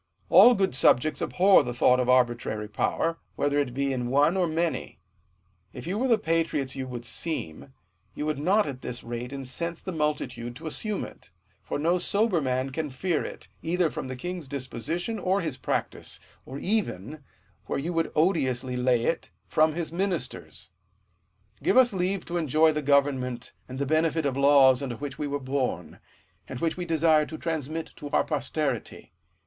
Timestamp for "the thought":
1.61-1.99